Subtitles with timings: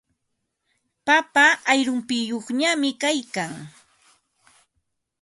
[1.05, 3.51] Papa ayrumpiyuqñami kaykan.